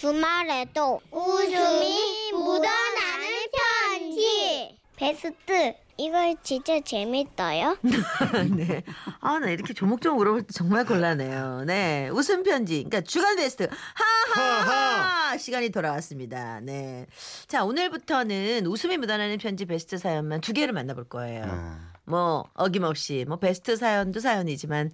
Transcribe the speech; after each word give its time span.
주말에도 0.00 1.00
웃음이 1.10 2.30
묻어나는 2.32 3.28
편지. 3.88 4.76
베스트 4.94 5.74
이거 5.96 6.34
진짜 6.42 6.78
재밌어요? 6.80 7.78
네. 8.54 8.82
아, 9.20 9.38
나 9.38 9.48
이렇게 9.48 9.72
조목조목 9.72 10.18
물어볼 10.18 10.42
때 10.42 10.48
정말 10.52 10.84
곤란해요. 10.84 11.64
네. 11.66 12.10
웃음 12.10 12.42
편지. 12.42 12.84
그러니까 12.84 13.00
주간 13.00 13.36
베스트. 13.36 13.70
하하! 13.94 15.38
시간이 15.38 15.70
돌아왔습니다. 15.70 16.60
네. 16.60 17.06
자, 17.46 17.64
오늘부터는 17.64 18.66
웃음이 18.66 18.98
묻어나는 18.98 19.38
편지 19.38 19.64
베스트 19.64 19.96
사연만 19.96 20.42
두 20.42 20.52
개를 20.52 20.74
만나볼 20.74 21.04
거예요. 21.04 21.44
음. 21.44 21.88
뭐, 22.04 22.44
어김없이, 22.52 23.24
뭐, 23.26 23.38
베스트 23.38 23.76
사연도 23.76 24.20
사연이지만, 24.20 24.90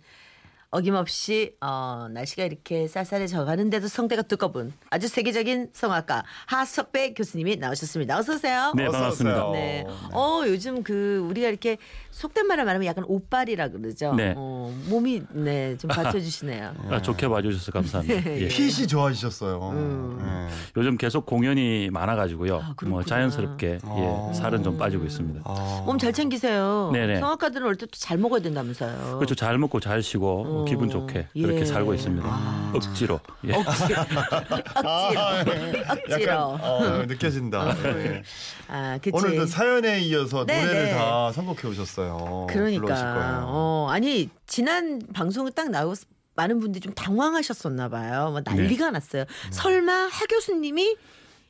어김없이 0.75 1.53
어, 1.61 2.07
날씨가 2.11 2.45
이렇게 2.45 2.89
쌀쌀해져 2.89 3.45
가는데도 3.45 3.89
성대가 3.89 4.23
두꺼운 4.23 4.73
아주 4.89 5.07
세계적인 5.07 5.69
성악가 5.75 6.25
하석배 6.47 7.13
교수님이 7.13 7.57
나오셨습니다. 7.57 8.17
어서 8.19 8.33
오세요. 8.33 8.73
네, 8.75 8.87
어서 8.87 8.93
반갑습니다. 8.99 9.49
오세요. 9.49 9.53
네. 9.53 9.85
네. 9.87 9.95
어, 10.15 10.43
요즘 10.47 10.83
그 10.83 11.19
우리가 11.29 11.49
이렇게 11.49 11.77
속된 12.11 12.47
말을 12.47 12.65
말하면 12.65 12.87
약간 12.87 13.05
옷발이라 13.07 13.69
그러죠. 13.69 14.15
네. 14.15 14.33
어, 14.35 14.75
몸이 14.89 15.23
네, 15.33 15.77
좀 15.77 15.89
받쳐 15.89 16.19
주시네요. 16.19 16.75
아, 16.89 17.03
좋게 17.03 17.29
봐 17.29 17.43
주셔서 17.43 17.71
감사합니다. 17.71 18.23
네. 18.23 18.41
예. 18.41 18.49
핏이 18.49 18.87
좋아지셨어요. 18.87 19.71
음. 19.75 20.19
네. 20.23 20.55
요즘 20.79 20.97
계속 20.97 21.27
공연이 21.27 21.91
많아 21.91 22.17
가지고요. 22.17 22.55
아, 22.57 22.59
그렇구나. 22.77 22.91
뭐 22.91 23.05
자연스럽게 23.05 23.79
아. 23.83 24.29
예, 24.31 24.35
살은 24.35 24.63
좀 24.63 24.79
빠지고 24.79 25.05
있습니다. 25.05 25.43
아. 25.45 25.83
몸잘 25.85 26.15
챙기세요. 26.15 26.89
네네. 26.95 27.21
성악가들은 27.21 27.67
올 27.67 27.77
때 27.77 27.85
또 27.85 27.93
잘 27.93 28.17
먹어야 28.17 28.41
된다면서요. 28.41 29.19
그렇죠. 29.19 29.35
잘 29.35 29.59
먹고 29.59 29.79
잘 29.79 30.03
쉬고 30.03 30.62
어. 30.63 30.65
기분 30.65 30.89
좋게 30.89 31.29
그렇게 31.35 31.61
예. 31.61 31.65
살고 31.65 31.95
있습니다. 31.95 32.27
아. 32.29 32.73
억지로. 32.75 33.21
예. 33.47 33.55
억지로. 33.55 33.97
아, 34.85 35.09
억지로. 35.09 35.55
예. 35.55 35.85
억지로. 35.89 36.23
약간 36.23 36.61
어, 36.61 37.07
느껴진다. 37.07 37.77
예. 37.85 38.23
아, 38.69 38.99
그치. 39.03 39.15
오늘도 39.15 39.47
사연에 39.47 40.01
이어서 40.01 40.45
네, 40.47 40.61
노래를 40.65 40.85
네. 40.87 40.93
다 40.95 41.33
선곡해 41.33 41.69
오셨어요. 41.69 42.47
그러니까. 42.51 43.43
어, 43.45 43.89
아니, 43.91 44.29
지난 44.47 45.01
방송에 45.13 45.51
딱 45.51 45.71
나오고 45.71 45.95
많은 46.35 46.61
분들이 46.61 46.81
좀 46.81 46.95
당황하셨었나 46.95 47.89
봐요. 47.89 48.31
뭐 48.31 48.41
난리가 48.45 48.91
났어요. 48.91 49.25
설마 49.51 49.93
하 49.93 50.27
교수님이 50.27 50.97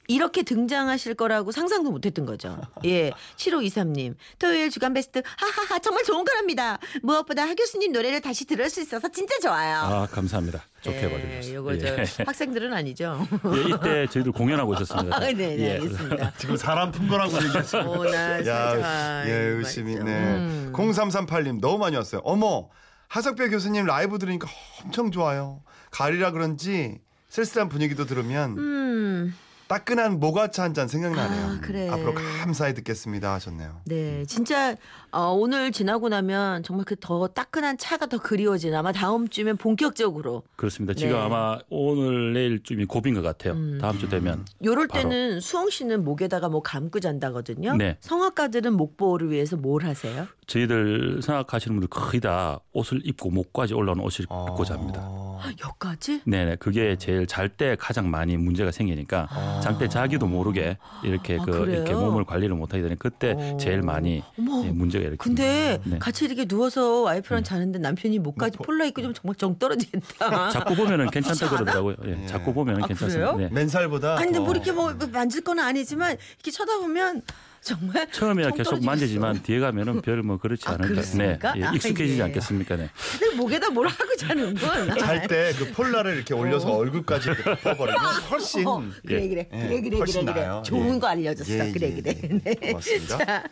이렇게 0.08 0.42
등장하실 0.42 1.14
거라고 1.14 1.52
상상도 1.52 1.90
못했던 1.90 2.26
거죠. 2.26 2.60
예. 2.84 3.12
7523님. 3.36 4.16
토요일 4.38 4.70
주간 4.70 4.92
베스트. 4.94 5.22
하하하. 5.24 5.78
정말 5.78 6.04
좋은 6.04 6.24
거랍니다. 6.24 6.78
무엇보다 7.02 7.46
하 7.46 7.54
교수님 7.54 7.92
노래를 7.92 8.20
다시 8.20 8.44
들을 8.44 8.68
수 8.68 8.80
있어서 8.80 9.08
진짜 9.08 9.38
좋아요. 9.40 9.76
아 9.78 10.06
감사합니다. 10.06 10.64
좋게 10.82 11.02
예, 11.04 11.10
봐주셔서. 11.10 11.54
요거 11.54 11.78
저 11.78 11.86
예. 11.86 12.04
학생들은 12.26 12.72
아니죠. 12.72 13.26
예, 13.54 13.60
이때 13.70 14.06
저희들 14.08 14.32
공연하고 14.32 14.74
있었습니다. 14.74 15.14
아, 15.16 15.20
네, 15.20 15.32
네, 15.32 15.58
예. 15.58 15.70
알겠습니다. 15.74 16.32
지금 16.38 16.56
사람 16.56 16.90
푼 16.90 17.06
거라고 17.06 17.32
얘기하시고. 17.36 17.90
오, 17.90 18.04
나 18.04 18.10
살짝. 18.10 18.80
야, 18.80 19.28
예, 19.28 19.32
의심이. 19.32 19.94
맞죠. 19.94 20.04
네. 20.04 20.12
음. 20.12 20.72
0338님 20.74 21.60
너무 21.60 21.78
많이 21.78 21.96
왔어요. 21.96 22.20
어머, 22.24 22.68
하석배 23.08 23.50
교수님 23.50 23.86
라이브 23.86 24.18
들으니까 24.18 24.48
엄청 24.82 25.10
좋아요. 25.10 25.62
가을이라 25.92 26.32
그런지 26.32 26.98
쓸쓸한 27.28 27.68
분위기도 27.68 28.04
들으면 28.04 28.58
음. 28.58 29.34
따끈한 29.72 30.20
모가차 30.20 30.64
한 30.64 30.74
잔 30.74 30.86
생각나네요. 30.86 31.46
아, 31.46 31.60
그래. 31.62 31.88
앞으로 31.88 32.14
감사히 32.14 32.74
듣겠습니다 32.74 33.32
하셨네요. 33.34 33.80
네, 33.86 34.24
진짜 34.26 34.76
어, 35.14 35.30
오늘 35.34 35.72
지나고 35.72 36.08
나면 36.08 36.62
정말 36.62 36.84
그 36.86 36.96
더 37.02 37.26
따끈한 37.26 37.78
차가 37.78 38.06
더 38.06 38.18
그리워지나 38.18 38.78
아마 38.78 38.92
다음 38.92 39.26
주면 39.28 39.56
본격적으로 39.56 40.44
그렇습니다. 40.56 40.94
지금 40.94 41.14
네. 41.14 41.18
아마 41.20 41.58
오늘 41.68 42.32
내일쯤이 42.32 42.84
고비인 42.84 43.14
것 43.16 43.22
같아요. 43.22 43.54
음. 43.54 43.78
다음 43.80 43.98
주 43.98 44.08
되면. 44.08 44.44
요럴 44.64 44.86
바로. 44.86 45.02
때는 45.08 45.40
수홍 45.40 45.70
씨는 45.70 46.04
목에다가 46.04 46.48
뭐 46.48 46.62
감고 46.62 47.00
잔다거든요. 47.00 47.74
네. 47.76 47.96
성악가들은 48.00 48.74
목 48.74 48.96
보호를 48.96 49.30
위해서 49.30 49.56
뭘 49.56 49.84
하세요? 49.84 50.28
저희들 50.46 51.22
생각하시는 51.22 51.74
분들 51.80 51.88
거의 51.88 52.20
다 52.20 52.60
옷을 52.72 53.00
입고 53.04 53.30
목까지 53.30 53.74
올라오는 53.74 54.02
옷을 54.04 54.24
입고 54.24 54.64
잡니다. 54.64 55.00
아. 55.02 55.50
여기까지? 55.60 56.20
네네 56.24 56.56
그게 56.56 56.96
제일 56.96 57.26
잘 57.26 57.48
때 57.48 57.76
가장 57.78 58.08
많이 58.10 58.36
문제가 58.36 58.70
생기니까 58.70 59.60
잘때 59.62 59.88
자기도 59.88 60.26
모르게 60.26 60.78
이렇게 61.02 61.36
아, 61.38 61.44
그 61.44 61.50
그래요? 61.50 61.76
이렇게 61.76 61.92
몸을 61.94 62.24
관리를 62.24 62.54
못하게 62.54 62.82
되는 62.82 62.96
그때 62.96 63.34
어. 63.36 63.56
제일 63.58 63.82
많이 63.82 64.22
어머. 64.38 64.64
예, 64.64 64.70
문제가 64.70 65.01
이렇게 65.08 65.16
근데 65.18 65.80
네. 65.84 65.98
같이 65.98 66.24
이렇게 66.24 66.44
누워서 66.44 67.02
와이프랑 67.02 67.42
자는데 67.44 67.78
남편이 67.78 68.18
목까지 68.20 68.58
폴라 68.58 68.84
입고 68.86 69.02
좀 69.02 69.14
정말 69.14 69.34
정 69.36 69.58
떨어지겠다. 69.58 70.50
자꾸 70.50 70.74
보면은 70.74 71.08
괜찮다? 71.10 71.48
그러더라고요. 71.50 71.96
예, 72.06 72.22
예. 72.22 72.26
자꾸 72.26 72.52
보면은 72.54 72.82
아, 72.82 72.86
괜찮습니다. 72.86 73.32
그래요? 73.34 73.48
네. 73.48 73.54
맨살보다 73.54 74.14
아니 74.16 74.24
근데 74.26 74.38
더- 74.38 74.44
뭐 74.44 74.52
이렇게 74.54 74.72
뭐 74.72 74.94
만질 75.12 75.42
건 75.42 75.58
아니지만 75.60 76.16
이렇게 76.36 76.50
쳐다보면 76.50 77.22
정말 77.62 78.10
처음에야 78.10 78.48
정 78.48 78.56
계속. 78.58 78.84
만지지만 78.84 79.42
뒤에 79.42 79.60
가면은 79.60 80.00
별 80.02 80.22
뭐 80.22 80.36
그렇지 80.38 80.62
아, 80.68 80.72
않을까. 80.72 81.00
네. 81.16 81.38
아, 81.42 81.54
예, 81.56 81.76
익숙해지지 81.76 82.18
예. 82.18 82.22
않겠습니까? 82.24 82.76
네. 82.76 82.88
근데 83.18 83.34
목에다 83.36 83.70
뭘 83.70 83.88
하고 83.88 84.16
자는 84.16 84.54
건? 84.54 84.94
잘 84.98 85.26
때 85.26 85.52
그 85.58 85.72
폴라를 85.72 86.16
이렇게 86.16 86.34
올려서 86.34 86.70
얼굴까지 86.72 87.28
이렇게 87.30 87.42
덮어버리면 87.42 88.00
훨씬 88.30 88.66
어, 88.66 88.82
그래 89.06 89.28
그래 89.28 89.48
예, 89.52 89.66
그래 89.68 89.80
그래 89.80 89.96
훨씬 89.98 90.24
그래 90.26 90.34
그래. 90.34 90.62
좋은 90.64 90.94
예. 90.96 90.98
거 90.98 91.06
알려줬어 91.08 91.52
예, 91.52 91.72
그래 91.72 91.94
예, 91.96 92.00
그래 92.02 92.20
예. 92.22 92.28
네. 92.44 92.54
고맙습니다. 92.54 93.18
자, 93.18 93.44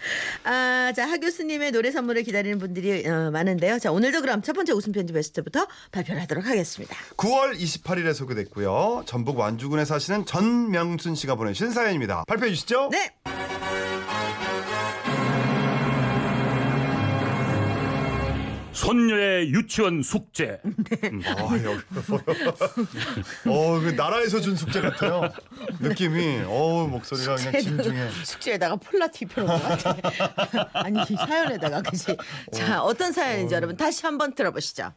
아, 0.45 0.93
자, 0.95 1.09
하 1.09 1.17
교수님의 1.19 1.73
노래 1.73 1.91
선물을 1.91 2.23
기다리는 2.23 2.59
분들이 2.59 3.07
어, 3.09 3.31
많은데요. 3.31 3.79
자, 3.79 3.91
오늘도 3.93 4.21
그럼 4.23 4.43
첫 4.43 4.53
번째 4.55 4.73
웃음 4.73 4.93
편지 4.93 5.13
베스트부터 5.13 5.67
발표를 5.93 6.21
하도록 6.23 6.45
하겠습니다. 6.47 6.95
9월 7.17 7.57
28일에 7.59 8.15
소개됐고요. 8.15 9.05
전북 9.07 9.39
완주군에 9.39 9.85
사시는 9.85 10.25
전명순 10.27 11.15
씨가 11.15 11.35
보내주신 11.37 11.71
사연입니다. 11.71 12.25
발표해 12.27 12.51
주시죠. 12.51 12.89
네. 12.93 13.11
손녀의 18.73 19.51
유치원 19.51 20.03
숙제. 20.03 20.59
아, 20.65 21.55
여기. 21.65 21.81
어, 23.47 23.79
그 23.81 23.91
나라에서 23.97 24.41
준 24.41 24.57
숙제 24.57 24.81
같아요. 24.81 25.31
느낌이. 25.81 26.43
어, 26.47 26.87
목소리가 26.89 27.37
그냥 27.37 27.61
진중해. 27.61 28.11
숙제에다가 28.25 28.77
폴라티 28.77 29.27
펴놓은 29.27 29.61
것 29.61 29.69
같아. 29.83 30.71
아니, 30.73 30.99
이 31.09 31.15
사연에다가, 31.15 31.83
그지? 31.83 32.17
자, 32.53 32.83
어떤 32.83 33.13
사연인지 33.13 33.55
여러분 33.55 33.77
다시 33.77 34.07
한번 34.07 34.35
들어보시죠. 34.35 34.93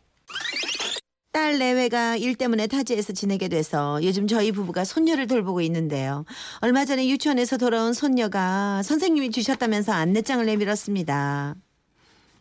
딸 1.34 1.58
내외가 1.58 2.16
일 2.16 2.36
때문에 2.36 2.68
타지에서 2.68 3.12
지내게 3.12 3.48
돼서 3.48 4.00
요즘 4.04 4.28
저희 4.28 4.52
부부가 4.52 4.86
손녀를 4.86 5.26
돌보고 5.26 5.62
있는데요. 5.62 6.26
얼마 6.62 6.86
전에 6.86 7.10
유치원에서 7.10 7.58
돌아온 7.58 7.92
손녀가 7.94 8.84
선생님이 8.84 9.32
주셨다면서 9.32 9.94
안내장을 9.94 10.46
내밀었습니다. 10.46 11.56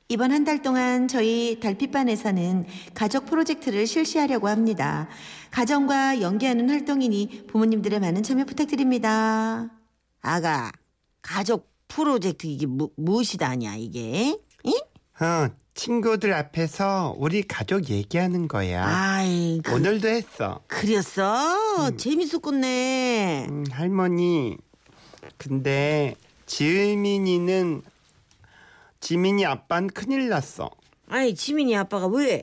이번 0.09 0.31
한 0.31 0.45
달 0.45 0.61
동안 0.61 1.09
저희 1.09 1.59
달빛반에서는 1.59 2.67
가족 2.93 3.25
프로젝트를 3.25 3.87
실시하려고 3.87 4.49
합니다. 4.49 5.09
가정과 5.53 6.21
연계하는 6.21 6.69
활동이니 6.69 7.47
부모님들의 7.47 7.99
많은 7.99 8.23
참여 8.23 8.45
부탁드립니다. 8.45 9.71
아가, 10.21 10.71
가족 11.23 11.73
프로젝트 11.89 12.47
이게 12.47 12.67
무, 12.67 12.91
무엇이다냐 12.99 13.77
이게? 13.77 14.37
응? 14.67 14.73
어, 15.73 15.75
친구들 15.75 16.33
앞에서 16.35 17.15
우리 17.19 17.43
가족 17.43 17.89
얘기하는 17.89 18.47
거야. 18.47 18.85
아이, 18.87 19.61
그, 19.65 19.75
오늘도 19.75 20.09
했어. 20.09 20.61
그랬어? 20.67 21.91
재밌었겠네. 21.97 23.47
음, 23.49 23.65
할머니. 23.71 24.57
근데 25.39 26.15
지은이는 26.47 27.83
지민이 29.01 29.47
아빠는 29.47 29.89
큰일 29.89 30.29
났어. 30.29 30.71
아니, 31.09 31.35
지민이 31.35 31.77
아빠가 31.77 32.07
왜? 32.07 32.43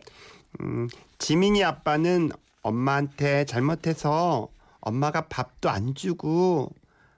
음, 0.61 0.89
지민이 1.19 1.63
아빠는 1.63 2.31
엄마한테 2.61 3.45
잘못해서 3.45 4.49
엄마가 4.81 5.27
밥도 5.27 5.69
안 5.69 5.93
주고 5.95 6.71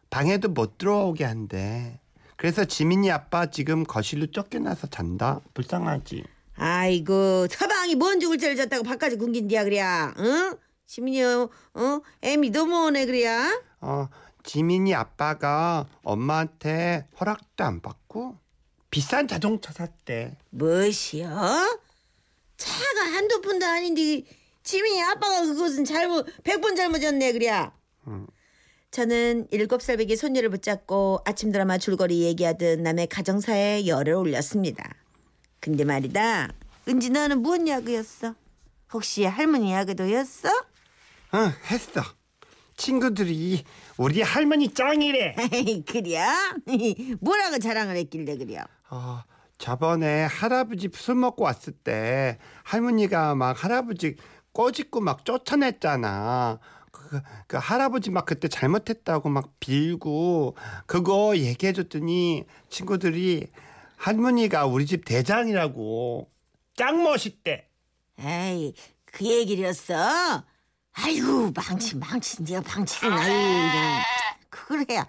방에도 0.10 0.50
못 0.50 0.78
들어오게 0.78 1.24
한대. 1.24 2.00
그래서 2.42 2.66
지민이 2.66 3.12
아빠 3.12 3.46
지금 3.52 3.84
거실로 3.84 4.26
쫓겨나서 4.26 4.88
잔다. 4.88 5.42
불쌍하지. 5.54 6.24
아이고, 6.56 7.46
서방이 7.48 7.94
뭔 7.94 8.20
죽을 8.20 8.40
죄를 8.40 8.56
졌다고 8.56 8.82
밥까지 8.82 9.18
굶긴디야, 9.18 9.64
그래야. 9.64 10.12
응? 10.18 10.58
지민이, 10.88 11.22
어, 11.22 11.48
어? 11.76 12.00
애미 12.24 12.50
넘어오네, 12.50 13.06
그래야. 13.06 13.48
어, 13.82 14.10
지민이 14.42 14.96
아빠가 14.96 15.86
엄마한테 16.02 17.08
허락도 17.20 17.64
안 17.64 17.80
받고 17.80 18.40
비싼 18.90 19.28
자동차 19.28 19.72
샀대. 19.72 20.36
무엇이요? 20.50 21.28
차가 22.58 23.02
한두 23.14 23.40
푼도 23.42 23.64
아닌데 23.68 24.24
지민이 24.64 25.00
아빠가 25.04 25.44
그것은 25.46 25.86
잘못 25.86 26.26
백번 26.44 26.76
잘못이었네 26.76 27.34
그래야. 27.34 27.72
저는 28.92 29.48
일곱 29.52 29.82
살 29.82 29.96
배기 29.96 30.18
손녀를 30.18 30.50
붙잡고 30.50 31.22
아침 31.26 31.54
드라마 31.54 31.78
줄거리 31.78 32.24
얘기하듯 32.24 32.82
남의 32.82 33.08
가정사에 33.08 33.88
열을 33.88 34.14
올렸습니다. 34.16 34.84
근데 35.62 35.86
말이다. 35.86 36.50
은지 36.90 37.10
너는 37.10 37.42
무슨 37.42 37.70
야구였어? 37.70 38.36
혹시 38.92 39.24
할머니 39.24 39.72
야구도였어? 39.72 40.50
응, 41.36 41.54
했어. 41.72 42.02
친구들이 42.76 43.64
우리 43.96 44.22
할머니 44.22 44.74
짱이래. 44.74 45.36
그래요? 45.88 46.26
뭐라고 47.22 47.60
자랑을 47.60 47.96
했길래 47.96 48.36
그래요? 48.36 48.62
아, 48.90 49.24
저번에 49.58 50.26
할아버지 50.26 50.90
술 50.94 51.16
먹고 51.16 51.46
왔을 51.46 51.72
때 51.72 52.40
할머니가 52.64 53.36
막 53.36 53.64
할아버지 53.64 54.18
꼬집고 54.52 55.00
막 55.00 55.24
쫓아냈잖아. 55.24 56.60
그, 57.12 57.22
그 57.46 57.58
할아버지 57.58 58.10
막 58.10 58.26
그때 58.26 58.48
잘못했다고 58.48 59.28
막 59.28 59.60
빌고 59.60 60.56
그거 60.86 61.36
얘기해줬더니 61.36 62.46
친구들이 62.70 63.48
할머니가 63.98 64.66
우리 64.66 64.86
집 64.86 65.04
대장이라고 65.04 66.30
짱 66.78 67.04
멋있대. 67.04 67.68
에이, 68.18 68.74
그 69.04 69.26
얘기였어? 69.26 69.94
아이고, 70.94 71.52
망치, 71.54 71.98
망치, 71.98 72.44
네가 72.44 72.62
망치는, 72.66 73.18
그냥. 73.18 74.02
그래야. 74.50 75.08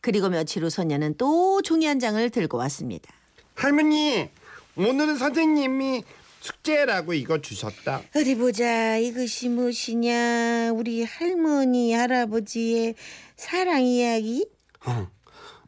그리고 0.00 0.30
며칠 0.30 0.64
후 0.64 0.70
소녀는 0.70 1.16
또 1.18 1.60
종이 1.60 1.84
한 1.86 1.98
장을 1.98 2.30
들고 2.30 2.56
왔습니다. 2.58 3.12
할머니 3.54 4.30
오늘은 4.76 5.16
선생님이 5.16 6.02
숙제라고 6.46 7.12
이거 7.14 7.40
주셨다. 7.40 8.02
어디 8.14 8.36
보자. 8.36 8.96
이것이 8.96 9.48
무엇이냐. 9.48 10.70
우리 10.72 11.02
할머니, 11.02 11.92
할아버지의 11.92 12.94
사랑 13.36 13.82
이야기? 13.82 14.48
어, 14.86 15.08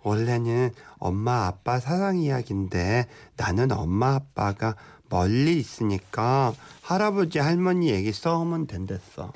원래는 0.03 0.71
엄마 0.99 1.47
아빠 1.47 1.81
사랑 1.81 2.19
이야기인데 2.19 3.07
나는 3.37 3.73
엄마 3.73 4.15
아빠가 4.15 4.77
멀리 5.11 5.59
있으니까 5.59 6.55
할아버지 6.83 7.39
할머니 7.39 7.91
얘기 7.91 8.13
써오면 8.13 8.67
된댔어. 8.67 9.33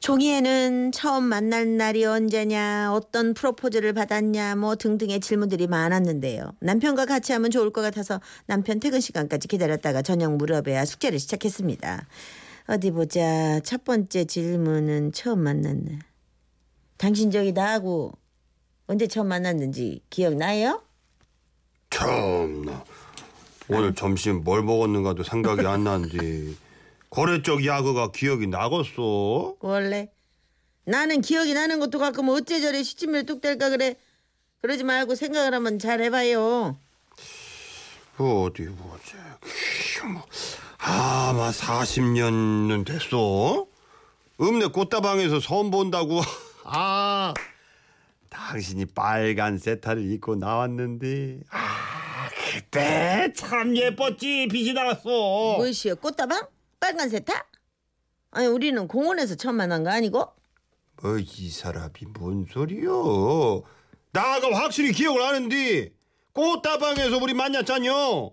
종이에는 0.00 0.92
처음 0.92 1.24
만날 1.24 1.76
날이 1.76 2.06
언제냐, 2.06 2.90
어떤 2.92 3.34
프로포즈를 3.34 3.92
받았냐, 3.92 4.56
뭐 4.56 4.74
등등의 4.74 5.20
질문들이 5.20 5.66
많았는데요. 5.66 6.54
남편과 6.60 7.04
같이 7.04 7.32
하면 7.32 7.50
좋을 7.50 7.70
것 7.70 7.82
같아서 7.82 8.18
남편 8.46 8.80
퇴근 8.80 9.00
시간까지 9.00 9.46
기다렸다가 9.46 10.00
저녁 10.00 10.36
무렵에야 10.36 10.86
숙제를 10.86 11.18
시작했습니다. 11.18 12.06
어디 12.68 12.90
보자. 12.92 13.60
첫 13.60 13.84
번째 13.84 14.24
질문은 14.24 15.12
처음 15.12 15.40
만났네. 15.40 15.98
당신 16.96 17.30
저기 17.30 17.52
나하고 17.52 18.12
언제 18.86 19.06
처음 19.06 19.28
만났는지 19.28 20.00
기억나요? 20.08 20.82
참나 21.90 22.84
오늘 23.68 23.94
점심 23.94 24.44
뭘 24.44 24.62
먹었는가도 24.62 25.24
생각이 25.24 25.66
안 25.66 25.84
나는데 25.84 26.54
거래 27.10 27.42
쪽 27.42 27.66
야구가 27.66 28.12
기억이 28.12 28.46
나겠어? 28.46 29.56
원래 29.60 30.10
나는 30.84 31.20
기억이 31.20 31.54
나는 31.54 31.80
것도 31.80 31.98
가끔 31.98 32.28
어째 32.28 32.60
저래 32.60 32.82
시침을 32.82 33.26
뚝 33.26 33.40
뗄까 33.40 33.70
그래. 33.70 33.96
그러지 34.62 34.84
말고 34.84 35.14
생각을 35.14 35.54
한번 35.54 35.78
잘 35.78 36.00
해봐요. 36.00 36.76
어디 38.18 38.66
보자. 38.66 39.38
뭐, 40.12 40.22
아마 40.78 41.50
40년은 41.50 42.84
됐어. 42.86 43.66
읍내 44.40 44.66
꽃다방에서 44.66 45.40
선 45.40 45.70
본다고. 45.70 46.20
아, 46.64 47.32
당신이 48.28 48.86
빨간 48.86 49.58
세타를 49.58 50.10
입고 50.12 50.36
나왔는데. 50.36 51.40
아, 51.50 52.28
그때 52.52 53.32
참 53.34 53.76
예뻤지. 53.76 54.48
빛이 54.50 54.72
나갔어. 54.74 55.56
무엇이요? 55.56 55.96
꽃다방? 55.96 56.46
빨간 56.90 57.08
세타? 57.08 57.46
아니 58.32 58.46
우리는 58.48 58.88
공원에서 58.88 59.36
처음 59.36 59.56
만난 59.56 59.84
거 59.84 59.90
아니고? 59.90 60.18
뭐 61.02 61.18
이 61.20 61.48
사람이 61.50 61.92
뭔 62.18 62.46
소리요? 62.52 63.62
나가 64.12 64.52
확실히 64.52 64.92
기억을 64.92 65.22
하는데 65.22 65.92
꽃다방에서 66.32 67.18
우리 67.18 67.32
만났잖요. 67.34 68.32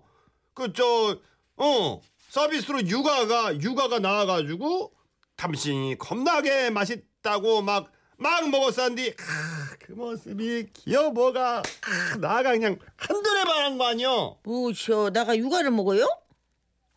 그 0.54 0.72
저 0.72 1.16
어 1.60 2.00
서비스로 2.30 2.86
육아가 2.86 3.56
육아가 3.60 3.98
나와가지고 4.00 4.92
당신이 5.36 5.96
겁나게 5.98 6.70
맛있다고 6.70 7.62
막막 7.62 8.48
먹었었는데 8.50 9.14
아, 9.20 9.74
그 9.80 9.92
모습이 9.92 10.66
귀여워가 10.72 11.58
아, 11.62 12.16
나가 12.18 12.50
그냥 12.52 12.78
한눈에 12.96 13.44
반한 13.44 13.78
거 13.78 13.86
아니요? 13.86 14.38
무엇이요? 14.44 15.10
나가 15.10 15.36
육아를 15.36 15.70
먹어요? 15.70 16.08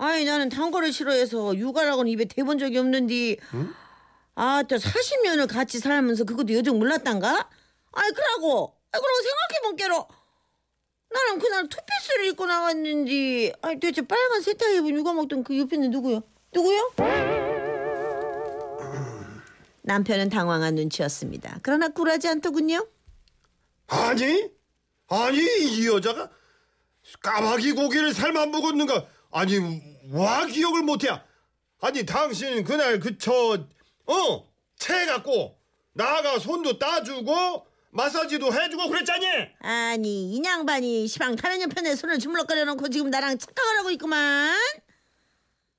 아니 0.01 0.25
나는 0.25 0.49
단 0.49 0.71
거를 0.71 0.91
싫어해서 0.91 1.55
육아라고는 1.55 2.11
입에 2.11 2.25
대본 2.25 2.57
적이 2.57 2.79
없는데 2.79 3.35
아또 4.33 4.77
40년을 4.77 5.47
같이 5.47 5.77
살면서 5.77 6.23
그것도 6.23 6.51
요즘 6.53 6.79
몰랐단가? 6.79 7.29
아이 7.91 8.09
그러고 8.09 8.75
아 8.91 8.97
그러고 8.99 9.21
생각해본 9.21 9.75
게로 9.75 10.07
나는 11.11 11.37
그날 11.39 11.67
투피스를 11.69 12.25
입고 12.29 12.47
나갔는데 12.47 13.53
아니 13.61 13.75
도대체 13.79 14.01
빨간 14.01 14.41
세타 14.41 14.69
입은 14.69 14.89
육아 14.95 15.13
먹던 15.13 15.43
그 15.43 15.55
옆에는 15.59 15.91
누구요? 15.91 16.23
누구요? 16.51 16.93
남편은 19.83 20.29
당황한 20.29 20.73
눈치였습니다. 20.75 21.59
그러나 21.61 21.89
굴하지 21.89 22.27
않더군요. 22.27 22.87
아니 23.85 24.49
아니 25.09 25.37
이 25.37 25.85
여자가 25.85 26.31
까마귀 27.21 27.73
고기를 27.73 28.15
삶아 28.15 28.47
먹었는가 28.47 29.05
아니 29.31 29.90
와 30.09 30.45
기억을 30.45 30.81
못해 30.83 31.07
아니 31.79 32.05
당신 32.05 32.63
그날 32.63 32.99
그저 32.99 33.65
어? 34.07 34.51
채 34.77 35.05
갖고 35.05 35.57
나가 35.93 36.39
손도 36.39 36.79
따주고 36.79 37.65
마사지도 37.91 38.53
해주고 38.53 38.87
그랬잖니? 38.89 39.25
아니 39.59 40.31
이 40.33 40.41
양반이 40.43 41.07
시방 41.07 41.35
다른 41.35 41.61
옆편에 41.61 41.95
손을 41.95 42.19
주물럭거려 42.19 42.63
놓고 42.65 42.87
지금 42.89 43.09
나랑 43.09 43.37
착각을 43.37 43.79
하고 43.79 43.91
있구만. 43.91 44.55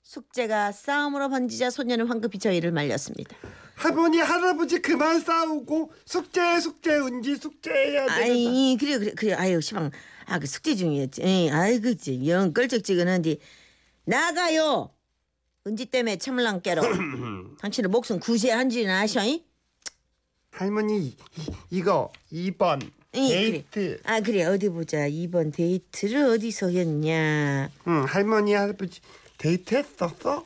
숙제가 0.02 0.72
싸움으로 0.72 1.30
번지자 1.30 1.70
소녀는 1.70 2.06
황급히 2.06 2.38
저희를 2.38 2.70
말렸습니다. 2.70 3.34
할머니 3.76 4.18
할아버지 4.18 4.80
그만 4.82 5.20
싸우고 5.20 5.90
숙제 6.04 6.60
숙제 6.60 6.90
은지 6.98 7.36
숙제해야 7.36 8.02
되겠다 8.06 8.14
아이 8.14 8.76
그래 8.78 8.98
그래 8.98 9.12
그래. 9.16 9.32
아유 9.32 9.60
시방. 9.62 9.90
아 10.26 10.38
그 10.38 10.46
숙제 10.46 10.74
중이었지. 10.76 11.22
에이, 11.22 11.50
아이고 11.50 11.82
그치. 11.82 12.20
영 12.28 12.52
껄쩍지근한데 12.52 13.36
나가요 14.04 14.90
은지 15.66 15.86
때문에 15.86 16.16
참을랑 16.16 16.60
깨러 16.62 16.82
당신은 17.60 17.90
목숨 17.90 18.18
구제한 18.20 18.68
줄은 18.70 18.90
아셔 18.90 19.24
이? 19.24 19.44
할머니 20.50 21.06
이- 21.06 21.16
이거 21.70 22.10
2번 22.32 22.82
이, 23.14 23.28
데이트 23.28 23.70
그래. 23.70 23.98
아 24.04 24.20
그래 24.20 24.44
어디 24.44 24.68
보자 24.70 25.06
이번 25.06 25.50
데이트를 25.52 26.24
어디서 26.30 26.70
했냐 26.70 27.70
응 27.86 28.04
할머니 28.04 28.54
할아버지 28.54 29.00
데이트 29.38 29.74
했었어? 29.74 30.44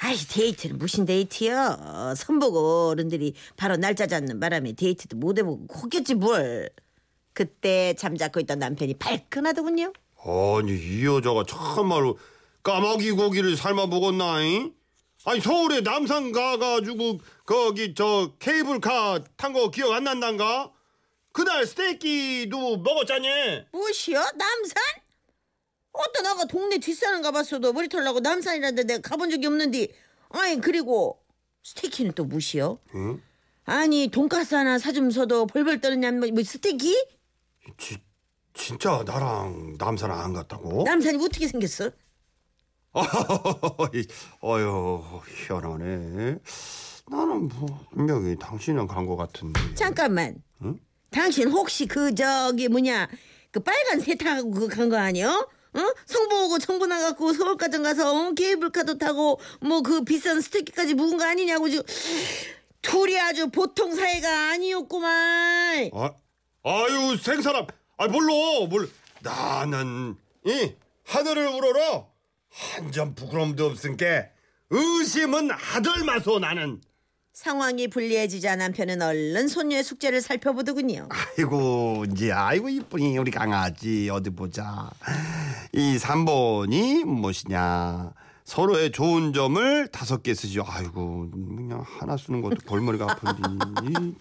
아이 0.00 0.16
데이트는 0.16 0.78
무슨 0.78 1.04
데이트요? 1.06 2.14
선보고 2.16 2.90
어른들이 2.90 3.34
바로 3.56 3.76
날짜 3.76 4.06
잡는 4.06 4.38
바람에 4.38 4.72
데이트도 4.74 5.16
못 5.16 5.38
해보고 5.38 5.66
혹겠지 5.74 6.14
뭘. 6.14 6.70
그때 7.32 7.94
잠자고 7.94 8.38
있던 8.40 8.60
남편이 8.60 8.94
발끈하더군요. 8.94 9.92
아니 10.24 10.72
이 10.76 11.04
여자가 11.04 11.42
참말로 11.48 12.16
까마귀 12.62 13.12
고기를 13.12 13.56
삶아 13.56 13.86
먹었나잉? 13.86 14.74
아니 15.24 15.40
서울에 15.40 15.80
남산 15.80 16.32
가가지고 16.32 17.18
거기 17.44 17.94
저 17.94 18.32
케이블카 18.38 19.24
탄 19.36 19.52
거 19.52 19.70
기억 19.70 19.92
안 19.92 20.04
난단가? 20.04 20.72
그날 21.32 21.66
스테이키도 21.66 22.78
먹었잖니? 22.78 23.28
무엇이요? 23.72 24.18
남산? 24.18 24.82
어떤 25.92 26.26
아가 26.26 26.44
동네 26.46 26.78
뒷산은 26.78 27.22
가봤어도 27.22 27.72
머리털 27.72 28.04
나고 28.04 28.20
남산이라는데 28.20 28.84
내가 28.84 29.00
가본 29.08 29.30
적이 29.30 29.46
없는데 29.48 29.88
아니 30.30 30.60
그리고 30.60 31.20
스테이키는 31.64 32.12
또 32.12 32.24
무엇이요? 32.24 32.78
응? 32.94 33.22
아니 33.64 34.08
돈가스 34.08 34.54
하나 34.54 34.78
사주면서도 34.78 35.46
벌벌 35.46 35.80
떠는 35.80 36.20
뭐, 36.20 36.28
뭐 36.30 36.42
스테이키? 36.42 36.94
지, 37.76 37.98
진짜 38.54 39.02
나랑 39.04 39.76
남산 39.78 40.10
안 40.10 40.32
갔다고? 40.32 40.84
남산이 40.84 41.22
어떻게 41.22 41.46
생겼어? 41.48 41.90
어휴 44.40 45.20
희한하네. 45.28 46.38
나는 47.10 47.48
뭐 47.48 47.86
분명히 47.92 48.36
당신은 48.36 48.86
간거 48.86 49.16
같은데. 49.16 49.60
잠깐만. 49.74 50.36
응? 50.62 50.78
당신 51.10 51.48
혹시 51.50 51.86
그 51.86 52.14
저기 52.14 52.68
뭐냐 52.68 53.08
그 53.50 53.60
빨간 53.60 54.00
세타고 54.00 54.50
그간거 54.50 54.96
아니요? 54.96 55.48
어? 55.74 55.80
성보고 56.06 56.58
정보 56.58 56.86
나갖고 56.86 57.32
서울까지 57.32 57.78
가서 57.78 58.10
어? 58.28 58.32
케이블카도 58.32 58.98
타고 58.98 59.38
뭐 59.60 59.80
그 59.82 60.02
비싼 60.04 60.40
스테이크까지 60.40 60.94
묵은 60.94 61.18
거 61.18 61.24
아니냐고 61.24 61.68
지금 61.68 61.84
둘이 62.82 63.18
아주 63.18 63.48
보통 63.50 63.94
사이가 63.94 64.50
아니었구만. 64.50 65.90
아, 65.94 66.10
아유 66.64 67.16
생사람. 67.22 67.66
아 67.96 68.06
몰라 68.08 68.32
몰. 68.68 68.88
나는 69.22 70.16
이 70.44 70.72
하늘을 71.04 71.48
우러러 71.48 72.08
한 72.50 72.90
점 72.92 73.14
부끄럼도 73.14 73.66
없은 73.66 73.96
게 73.96 74.30
의심은 74.70 75.50
하들 75.50 76.04
마소 76.04 76.38
나는. 76.38 76.80
상황이 77.32 77.86
불리해지자 77.86 78.56
남편은 78.56 79.00
얼른 79.00 79.46
손녀의 79.46 79.84
숙제를 79.84 80.20
살펴보더군요. 80.20 81.08
아이고 81.10 82.04
이제 82.10 82.32
아이고 82.32 82.68
이쁘니 82.68 83.16
우리 83.18 83.30
강아지 83.30 84.08
어디 84.10 84.30
보자. 84.30 84.90
이 85.72 85.96
3번이 85.98 87.04
무엇이냐. 87.04 88.12
서로의 88.44 88.90
좋은 88.90 89.32
점을 89.32 89.86
다섯 89.88 90.22
개 90.22 90.34
쓰죠. 90.34 90.64
아이고 90.66 91.30
그냥 91.30 91.84
하나 91.86 92.16
쓰는 92.16 92.40
것도 92.40 92.56
골머리가 92.66 93.06
아픈데 93.12 93.90
이 93.90 94.14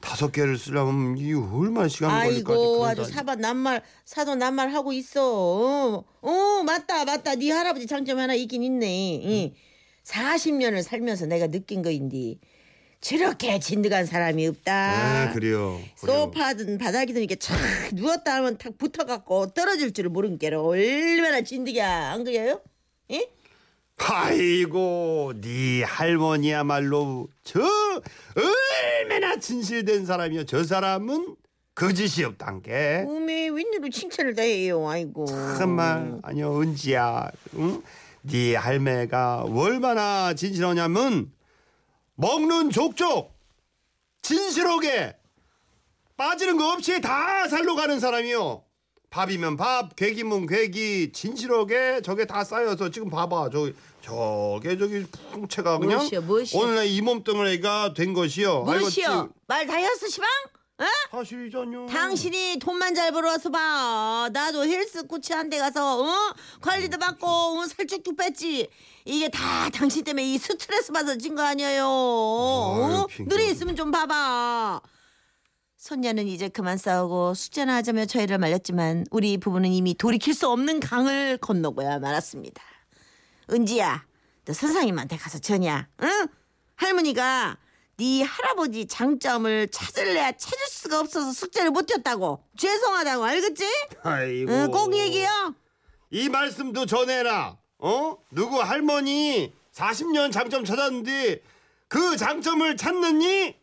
다섯 0.00 0.30
개를 0.30 0.56
쓰려면 0.56 1.18
이 1.18 1.32
얼마나 1.34 1.88
시간 1.88 2.10
걸릴까? 2.24 2.52
아이고 2.52 2.86
아주 2.86 3.04
사바 3.04 3.36
낱말 3.36 3.82
사도 4.04 4.34
낱말 4.36 4.72
하고 4.72 4.92
있어. 4.92 5.22
어, 5.22 6.04
어 6.20 6.62
맞다 6.64 7.04
맞다 7.04 7.34
네 7.34 7.50
할아버지 7.50 7.86
장점 7.86 8.18
하나 8.18 8.34
있긴 8.34 8.62
있네. 8.62 9.22
응. 9.24 9.54
40년을 10.04 10.82
살면서 10.82 11.26
내가 11.26 11.48
느낀 11.48 11.82
거인데 11.82 12.36
저렇게 13.00 13.58
진득한 13.60 14.06
사람이 14.06 14.46
없다. 14.46 15.26
네 15.26 15.32
그래요. 15.32 15.80
소파든 15.96 16.78
바닥이든 16.78 17.20
이렇게 17.20 17.36
착 17.36 17.56
누웠다 17.92 18.36
하면 18.36 18.56
탁 18.56 18.78
붙어갖고 18.78 19.48
떨어질 19.52 19.92
줄을 19.92 20.10
모르는 20.10 20.38
게로 20.38 20.64
얼마나 20.64 21.42
진득이야 21.42 22.12
안 22.12 22.24
그래요? 22.24 22.60
예? 23.10 23.30
아이고 23.98 25.32
네 25.40 25.82
할머니야말로 25.82 27.28
저 27.44 27.60
얼마나 28.34 29.36
진실된 29.36 30.06
사람이요. 30.06 30.44
저 30.44 30.64
사람은 30.64 31.36
거짓이 31.74 32.24
없단 32.24 32.62
게. 32.62 33.04
음에 33.06 33.48
웬일로 33.48 33.88
칭찬을 33.90 34.34
다 34.34 34.42
해요 34.42 34.88
아이고 34.88 35.26
정말 35.58 36.18
아니요 36.22 36.60
은지야 36.60 37.30
응? 37.54 37.82
네 38.22 38.56
할매가 38.56 39.44
얼마나 39.44 40.34
진실하냐면 40.34 41.30
먹는 42.16 42.70
족족 42.70 43.32
진실하게 44.22 45.16
빠지는 46.16 46.56
거 46.56 46.72
없이 46.72 47.00
다 47.00 47.46
살로 47.46 47.76
가는 47.76 48.00
사람이요 48.00 48.62
밥이면 49.10 49.56
밥 49.56 49.96
괴기면 49.96 50.46
괴기 50.46 51.12
진실하게 51.12 52.02
저게 52.02 52.26
다 52.26 52.44
쌓여서 52.44 52.90
지금 52.90 53.08
봐봐 53.08 53.48
저 53.52 53.70
저게 54.02 54.76
저기 54.76 55.04
풍채가 55.32 55.78
그냥 55.78 55.98
무엇이요, 55.98 56.20
무엇이요? 56.22 56.60
오늘 56.62 56.86
이 56.86 57.00
몸뚱아리가 57.00 57.94
된 57.94 58.12
것이요 58.12 58.62
무엇이요? 58.64 59.30
말다 59.46 59.74
했어 59.76 60.06
시방? 60.08 60.28
어? 60.80 60.84
사실이잖요 61.10 61.86
당신이 61.86 62.58
돈만 62.60 62.94
잘 62.94 63.10
벌어서 63.10 63.50
봐. 63.50 64.28
나도 64.32 64.64
헬스 64.64 65.04
코치 65.08 65.32
한대 65.32 65.58
가서 65.58 66.00
어? 66.04 66.34
관리도 66.60 66.98
받고 66.98 67.26
어? 67.26 67.66
살 67.66 67.84
쭉쭉 67.86 68.16
뺐지. 68.16 68.68
이게 69.04 69.28
다 69.28 69.68
당신 69.70 70.04
때문에 70.04 70.24
이 70.24 70.38
스트레스 70.38 70.92
받아서 70.92 71.18
진거 71.18 71.42
아니에요. 71.42 71.84
어? 71.84 73.06
눈이 73.18 73.50
있으면 73.50 73.74
좀 73.74 73.90
봐봐. 73.90 74.80
손녀는 75.82 76.26
이제 76.26 76.48
그만 76.48 76.76
싸우고 76.76 77.34
숙제나 77.34 77.76
하자며 77.76 78.06
저희를 78.06 78.38
말렸지만 78.38 79.06
우리 79.12 79.38
부부는 79.38 79.70
이미 79.70 79.94
돌이킬 79.94 80.34
수 80.34 80.48
없는 80.50 80.80
강을 80.80 81.38
건너고야 81.38 82.00
말았습니다. 82.00 82.60
은지야, 83.50 84.04
너 84.44 84.52
선생님한테 84.52 85.16
가서 85.16 85.38
전이야. 85.38 85.86
응? 86.02 86.26
할머니가 86.74 87.58
네 87.96 88.22
할아버지 88.22 88.86
장점을 88.86 89.68
찾을래야 89.68 90.32
찾을 90.32 90.66
수가 90.66 90.98
없어서 90.98 91.30
숙제를 91.30 91.70
못 91.70 91.88
했다고. 91.92 92.42
죄송하다고 92.56 93.24
알겠지? 93.24 93.64
아이고 94.02 94.52
응, 94.52 94.70
꼭 94.72 94.96
얘기해. 94.96 95.28
이 96.10 96.28
말씀도 96.28 96.86
전해라. 96.86 97.56
어? 97.78 98.16
누구 98.32 98.60
할머니 98.60 99.54
40년 99.72 100.32
장점 100.32 100.64
찾았는데 100.64 101.40
그 101.86 102.16
장점을 102.16 102.76
찾느니 102.76 103.54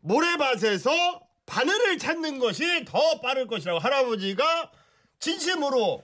모래밭에서 0.00 1.25
바늘을 1.46 1.98
찾는 1.98 2.38
것이 2.38 2.84
더 2.84 3.20
빠를 3.20 3.46
것이라고 3.46 3.78
할아버지가 3.78 4.70
진심으로 5.20 6.02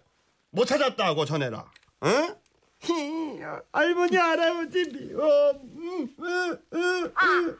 못 0.50 0.64
찾았다고 0.64 1.24
전해라. 1.24 1.70
어? 2.00 2.08
히, 2.80 3.40
할머니 3.72 4.16
할아버지 4.16 4.84
미워. 4.88 5.52
음, 5.52 6.08
으, 6.18 6.58
으, 6.74 7.04
으, 7.04 7.08
으. 7.08 7.52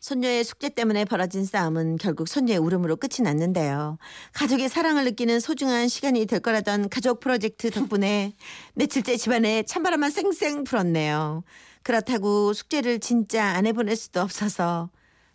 손녀의 0.00 0.44
숙제 0.44 0.68
때문에 0.70 1.04
벌어진 1.04 1.44
싸움은 1.44 1.96
결국 1.96 2.28
손녀의 2.28 2.58
울음으로 2.58 2.96
끝이 2.96 3.22
났는데요. 3.22 3.98
가족의 4.32 4.68
사랑을 4.68 5.04
느끼는 5.04 5.40
소중한 5.40 5.88
시간이 5.88 6.26
될 6.26 6.40
거라던 6.40 6.88
가족 6.88 7.20
프로젝트 7.20 7.70
덕분에 7.70 8.32
며칠째 8.74 9.16
집안에 9.16 9.64
찬바람만 9.64 10.10
쌩쌩 10.10 10.64
불었네요. 10.64 11.42
그렇다고 11.82 12.52
숙제를 12.52 13.00
진짜 13.00 13.44
안 13.44 13.66
해보낼 13.66 13.96
수도 13.96 14.20
없어서 14.20 14.88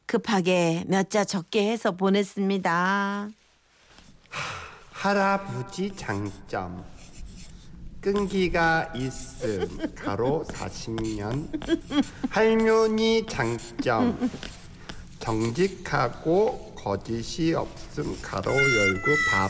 급하게 0.05 0.83
몇 0.88 1.10
자 1.10 1.24
적게 1.24 1.72
해서 1.72 1.91
보냈습니다. 1.91 3.29
할아버지 4.91 5.91
장점. 5.95 6.83
끈기가 8.01 8.91
있음 8.95 9.93
가로 9.95 10.45
40년. 10.50 11.48
할머니 12.29 13.25
장점. 13.27 14.29
정직하고 15.19 16.74
거짓이 16.75 17.53
없음 17.53 18.19
가로 18.22 18.51
열고 18.51 19.05
밥 19.31 19.50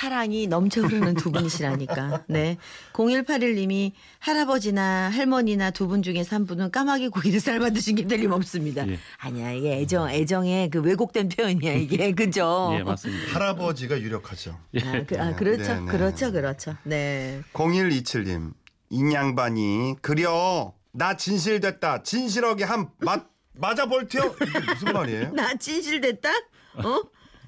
사랑이 0.00 0.46
넘쳐 0.46 0.80
흐르는 0.80 1.12
두 1.12 1.30
분이시라니까. 1.30 2.24
네. 2.26 2.56
0181님이 2.94 3.92
할아버지나 4.18 5.10
할머니나 5.10 5.70
두 5.72 5.90
분 5.90 6.02
중에서 6.02 6.36
한 6.36 6.46
분은 6.46 6.70
까마귀 6.70 7.08
고기를 7.08 7.38
삶아 7.40 7.70
드신 7.70 7.96
게 7.96 8.06
틀림없습니다. 8.06 8.88
예. 8.88 8.98
아니야, 9.18 9.52
이게 9.52 9.76
애정, 9.76 10.08
애정의 10.08 10.70
그 10.70 10.80
왜곡된 10.80 11.28
표현이야, 11.28 11.72
이게. 11.74 12.12
그죠? 12.16 12.70
예, 12.78 12.82
맞습니다. 12.82 13.34
할아버지가 13.34 14.00
유력하죠. 14.00 14.58
아, 14.82 15.04
그, 15.06 15.20
아, 15.20 15.36
그렇죠. 15.36 15.74
네, 15.74 15.80
네. 15.80 15.86
그렇죠. 15.86 16.32
그렇죠. 16.32 16.76
네. 16.84 17.42
0127님 17.52 18.54
인양반이 18.88 19.96
그려 20.00 20.72
나 20.92 21.16
진실됐다 21.16 22.04
진실하게 22.04 22.64
한 22.64 22.88
맞, 23.00 23.26
맞아 23.52 23.84
볼티요 23.86 24.34
이게 24.40 24.60
무슨 24.60 24.92
말이에요? 24.94 25.32
나 25.36 25.54
진실됐다? 25.54 26.30
어? 26.76 27.02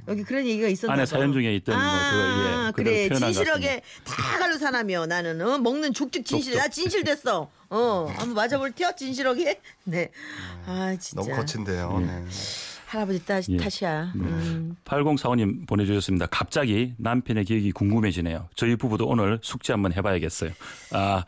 여기 0.09 0.25
그런 0.25 0.44
얘기가 0.47 0.68
있었나 0.68 0.94
안에 0.94 1.02
봐. 1.02 1.06
사연 1.06 1.32
중에 1.32 1.54
있던 1.56 1.76
뭐 1.76 1.85
그거, 1.85 2.23
예, 2.44 2.54
아, 2.54 2.73
그대로 2.75 2.97
그래. 2.97 3.09
표현한 3.09 3.21
것 3.21 3.35
진실하게 3.35 3.82
다 4.04 4.38
갈로 4.38 4.59
사나며 4.59 5.06
나는 5.06 5.40
어? 5.40 5.59
먹는 5.59 5.94
죽죽 5.94 6.25
진실 6.25 6.56
나 6.56 6.68
진실됐어. 6.68 7.50
어 7.71 8.06
한번 8.16 8.35
맞아볼 8.35 8.73
티요 8.73 8.92
진실하게? 8.97 9.61
네아 9.85 10.97
진짜. 10.99 11.14
너무 11.23 11.35
거친데요. 11.37 12.00
네. 12.00 12.25
할아버지 12.92 13.25
탓, 13.25 13.42
예. 13.49 13.56
탓이야 13.56 14.12
음. 14.16 14.76
8045님 14.84 15.66
보내주셨습니다. 15.66 16.26
갑자기 16.30 16.92
남편의 16.99 17.46
기억이 17.46 17.72
궁금해지네요. 17.72 18.49
저희 18.54 18.76
부부도 18.76 19.06
오늘 19.06 19.38
숙제 19.40 19.72
한번 19.72 19.94
해봐야겠어요. 19.94 20.50
아, 20.92 21.25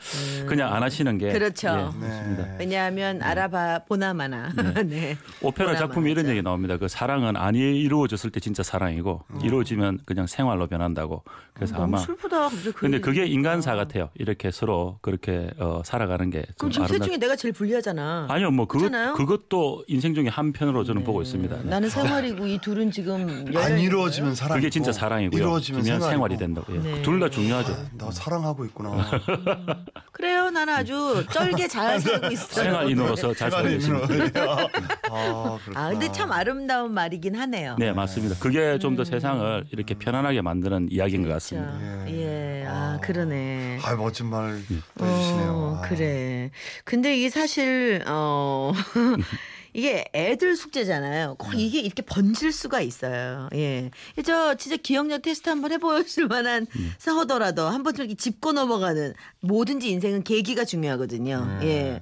그냥 0.47 0.75
안 0.75 0.83
하시는 0.83 1.17
게. 1.17 1.33
그렇죠. 1.33 1.91
예, 2.03 2.07
네. 2.07 2.57
왜냐하면 2.59 3.23
알아봐 3.23 3.85
보나마나 3.89 4.53
네. 4.85 5.17
오페라 5.41 5.71
보나마나 5.71 5.79
작품에 5.79 6.11
이런. 6.11 6.29
얘기 6.29 6.43
나옵니다. 6.43 6.77
그 6.77 6.87
사랑은 6.87 7.37
안 7.37 7.55
이루어졌을 7.55 8.31
때 8.31 8.41
진짜 8.41 8.63
사랑이고 8.63 9.23
이루어지면 9.43 10.01
그냥 10.05 10.27
생활로 10.27 10.67
변한다고. 10.67 11.23
그래서 11.55 11.75
너무 11.77 11.85
아마. 11.85 11.99
슬프다 11.99 12.49
그 12.51 12.73
근데 12.73 13.01
그게. 13.01 13.25
인간사 13.27 13.75
같아요. 13.75 14.11
이렇게 14.15 14.51
서로 14.51 14.99
그렇게 15.01 15.51
어, 15.59 15.81
살아가는 15.85 16.29
게. 16.29 16.43
그럼 16.59 16.71
좀 16.71 16.71
지금 16.71 16.87
셋 16.89 16.95
아름답- 16.97 17.05
중에 17.07 17.17
내가 17.17 17.37
제일 17.37 17.53
불리하잖아 17.55 18.27
아니요, 18.29 18.51
뭐 18.51 18.67
그것 18.67 18.81
그렇잖아요? 18.91 19.15
그것도 19.15 19.85
인생 19.87 20.15
중에 20.15 20.29
한 20.29 20.53
편으로 20.53 20.85
저는 20.85 21.05
보고 21.05 21.23
있습니다. 21.23 21.54
네. 21.63 21.71
나는 21.71 21.89
생활이고 21.89 22.47
이 22.47 22.59
둘은 22.59 22.91
지금 22.91 23.45
안 23.57 23.79
이루어지면 23.79 24.35
사랑. 24.35 24.59
그게 24.59 24.71
진짜 24.71 24.93
사랑이고요. 24.93 25.41
이루어지면 25.41 25.83
생활이고. 25.83 26.11
생활이 26.11 26.37
된다고. 26.37 26.75
예. 26.75 26.79
네. 26.79 27.03
둘다 27.03 27.31
중요하죠. 27.31 27.77
나 27.99 28.11
사랑하고 28.11 28.65
있구나. 28.67 29.07
그래요 30.13 30.51
나는 30.51 30.73
아주 30.75 31.25
쩔게 31.33 31.67
잘 31.69 31.99
살고 32.01 32.27
있어요 32.29 32.65
생활 32.65 32.91
인으로서 32.91 33.35
잘 33.35 33.51
살고 33.51 33.69
있습니다. 33.69 34.09
아. 35.11 35.59
아 35.75 35.91
근데 35.91 36.11
참 36.13 36.31
아름다운 36.33 36.93
말이긴 36.95 37.35
하네요 37.35 37.77
네, 37.79 37.93
맞습니다. 37.93 38.37
그게 38.39 38.79
좀더 38.79 39.05
세상을 39.05 39.65
이렇게 39.73 39.95
편안하게 39.95 40.41
만드는 40.43 40.89
이야기인 40.91 41.23
것 41.23 41.29
같습니다. 41.31 41.75
예, 42.09 42.65
아 42.67 42.99
그러네. 43.03 43.79
아, 43.83 43.95
멋진 43.97 44.27
말 44.27 44.55
해주시네요. 45.01 45.51
어, 45.53 45.81
아. 45.83 45.89
그래. 45.89 46.51
근데 46.85 47.17
이게 47.17 47.29
사실 47.29 48.03
어 48.07 48.73
이게 49.75 50.05
애들 50.15 50.57
숙제잖아요. 50.57 51.35
꼭 51.35 51.53
이게 51.55 51.81
이렇게 51.81 52.01
번질 52.03 52.53
수가 52.53 52.81
있어요. 52.81 53.49
예. 53.55 53.91
저 54.25 54.55
진짜 54.55 54.77
기억력 54.77 55.23
테스트 55.23 55.49
한번 55.49 55.73
해보실 55.73 56.29
만한 56.29 56.67
싸우더라도 56.99 57.69
한 57.69 57.83
번쯤 57.83 58.05
이렇게 58.05 58.15
짚고 58.15 58.53
넘어가는 58.53 59.15
뭐든지 59.41 59.91
인생은 59.91 60.23
계기가 60.23 60.65
중요하거든요. 60.65 61.59
예. 61.63 62.01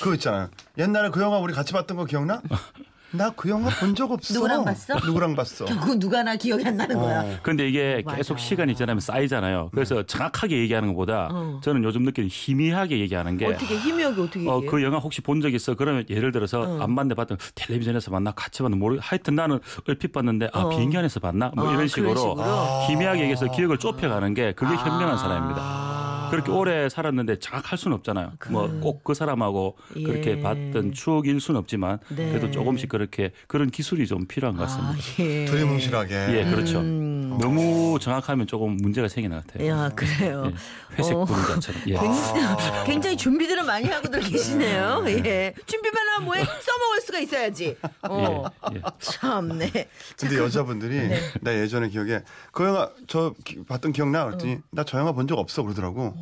그거 0.00 0.14
있잖아요. 0.14 0.50
옛날에 0.76 1.10
그 1.10 1.20
영화 1.20 1.38
우리 1.38 1.54
같이 1.54 1.72
봤던 1.72 1.96
거 1.96 2.04
기억나? 2.04 2.42
나 3.16 3.30
그 3.36 3.48
영화 3.48 3.70
본 3.78 3.94
적 3.94 4.10
없어. 4.10 4.34
누구랑 4.34 4.64
봤어? 4.64 4.94
누구랑 5.06 5.36
봤어? 5.36 5.64
그 5.66 5.98
누가 5.98 6.22
나 6.22 6.34
기억이 6.36 6.64
안 6.66 6.76
나는 6.76 6.96
거야. 6.98 7.20
어. 7.22 7.36
근데 7.42 7.68
이게 7.68 8.02
맞아. 8.04 8.16
계속 8.16 8.38
시간이 8.38 8.74
지나면 8.74 9.00
쌓이잖아요. 9.00 9.70
그래서 9.72 10.02
정확하게 10.02 10.58
얘기하는 10.58 10.88
것보다 10.88 11.28
어. 11.30 11.60
저는 11.62 11.84
요즘 11.84 12.02
느끼는 12.02 12.28
희미하게 12.30 12.98
얘기하는 13.00 13.36
게 13.36 13.46
어떻게 13.46 13.76
희미하게 13.76 14.20
어떻게 14.20 14.48
어? 14.48 14.60
그 14.68 14.82
영화 14.82 14.98
혹시 14.98 15.20
본 15.20 15.40
적 15.40 15.52
있어? 15.54 15.74
그러면 15.74 16.04
예를 16.08 16.32
들어서 16.32 16.60
어. 16.62 16.82
안 16.82 16.94
봤는데 16.94 17.14
봤던 17.14 17.38
텔레비전에서 17.54 18.10
봤나 18.10 18.32
같이 18.32 18.62
봤나 18.62 18.76
모르 18.76 18.98
하여튼 19.00 19.34
나는 19.36 19.60
얼핏 19.88 20.12
봤는데 20.12 20.48
아 20.52 20.60
어. 20.62 20.68
비행기 20.70 20.96
안에서 20.96 21.20
봤나 21.20 21.52
뭐 21.54 21.68
아, 21.68 21.74
이런 21.74 21.86
식으로 21.86 22.16
식으로? 22.16 22.36
아. 22.42 22.86
희미하게 22.88 23.20
얘기해서 23.20 23.46
기억을 23.50 23.78
좁혀가는 23.78 24.34
게 24.34 24.52
그게 24.54 24.74
현명한 24.74 25.18
사람입니다. 25.18 25.93
그렇게 26.30 26.50
오래 26.52 26.88
살았는데 26.88 27.38
정확할 27.38 27.78
수는 27.78 27.96
없잖아요. 27.96 28.32
뭐꼭 28.50 29.04
그 29.04 29.14
사람하고 29.14 29.76
그렇게 29.92 30.32
예. 30.32 30.40
봤던 30.40 30.92
추억일 30.92 31.40
수는 31.40 31.58
없지만 31.58 31.98
네. 32.08 32.28
그래도 32.30 32.50
조금씩 32.50 32.88
그렇게 32.88 33.30
그런 33.46 33.70
기술이 33.70 34.06
좀 34.06 34.26
필요한 34.26 34.56
것 34.56 34.64
같습니다. 34.64 34.92
아, 34.92 34.96
예. 35.20 35.44
두리뭉실하게. 35.46 36.14
예, 36.38 36.44
그렇죠. 36.50 36.80
음. 36.80 37.23
너무 37.38 37.98
정확하면 38.00 38.46
조금 38.46 38.76
문제가 38.76 39.08
생기는 39.08 39.36
것 39.36 39.46
같아요. 39.46 39.68
야, 39.68 39.88
그래요. 39.94 40.44
예, 40.46 40.96
회색 40.96 41.16
어. 41.16 41.24
분자처럼. 41.24 41.82
예. 41.88 41.96
아. 41.98 42.84
굉장히 42.86 43.16
준비들을 43.16 43.62
많이 43.64 43.88
하고들 43.88 44.20
계시네요. 44.20 45.04
예. 45.08 45.54
준비만 45.66 46.08
하면 46.08 46.24
뭐해? 46.24 46.44
써먹을 46.44 47.00
수가 47.02 47.18
있어야지. 47.20 47.76
어. 48.02 48.44
예, 48.72 48.76
예. 48.76 48.82
참네. 49.00 49.70
근데 50.18 50.38
여자분들이 50.38 51.08
네. 51.08 51.20
나 51.40 51.54
예전에 51.54 51.88
기억에 51.88 52.20
그 52.52 52.64
영화 52.64 52.90
저 53.06 53.34
기- 53.44 53.64
봤던 53.64 53.92
기억나 53.92 54.24
그랬더니 54.24 54.58
나 54.70 54.84
저 54.84 54.98
영화 54.98 55.12
본 55.12 55.26
적 55.26 55.38
없어 55.38 55.62
그러더라고. 55.62 56.14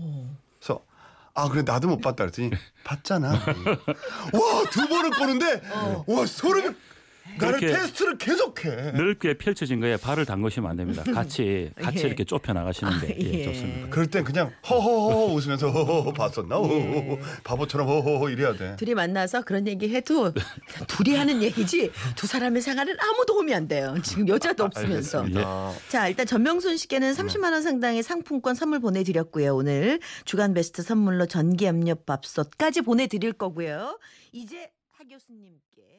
그래서 0.61 0.81
아 1.35 1.49
그래 1.49 1.62
나도 1.64 1.88
못 1.88 2.00
봤다 2.00 2.25
그랬더니 2.25 2.50
봤잖아. 2.85 3.31
와 3.33 4.64
두 4.71 4.88
번을 4.88 5.11
보는데 5.11 5.61
와 6.07 6.26
소름이 6.26 6.75
나를 7.38 7.59
그렇게 7.59 7.67
테스트를 7.69 8.19
계속해. 8.19 8.93
넓게 8.93 9.38
펼쳐진 9.38 9.81
거에 9.81 9.97
발을 9.97 10.26
담그시면 10.26 10.71
안 10.71 10.76
됩니다. 10.76 11.02
같이 11.05 11.71
같이 11.81 11.99
예. 12.05 12.09
이렇게 12.09 12.25
좁혀 12.25 12.52
나가시는 12.52 13.00
게 13.00 13.17
예, 13.21 13.33
예. 13.41 13.45
좋습니다. 13.45 13.88
그럴 13.88 14.07
땐 14.09 14.25
그냥 14.25 14.52
허허허 14.69 15.33
웃으면서 15.35 15.71
허허허 15.71 16.12
봤었나 16.12 16.57
허허허 16.57 17.19
바보처럼 17.45 17.87
허허허 17.88 18.31
이래야 18.31 18.55
돼. 18.55 18.76
둘이 18.76 18.95
만나서 18.95 19.43
그런 19.43 19.67
얘기 19.67 19.95
해도 19.95 20.33
둘이 20.88 21.17
하는 21.17 21.43
얘기지 21.43 21.91
두 22.17 22.26
사람의 22.26 22.61
생활은 22.62 22.97
아무 23.00 23.25
도움이 23.26 23.55
안 23.55 23.69
돼요. 23.69 23.95
지금 24.02 24.29
여자도 24.29 24.64
없으면서. 24.64 25.21
알겠습니다. 25.21 25.73
자, 25.88 26.09
일단 26.09 26.26
전명순 26.26 26.76
씨께는 26.76 27.12
30만 27.12 27.52
원 27.52 27.62
상당의 27.62 28.02
상품권 28.02 28.55
선물 28.55 28.81
보내드렸고요. 28.81 29.55
오늘 29.55 30.00
주간 30.25 30.55
베스트 30.55 30.83
선물로 30.83 31.26
전기 31.26 31.67
압력 31.67 32.05
밥솥까지 32.07 32.83
보내드릴 32.83 33.33
거고요. 33.33 33.99
이제 34.33 34.71
하 34.93 35.05
교수님께. 35.05 35.91